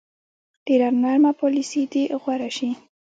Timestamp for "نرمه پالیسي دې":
1.01-2.03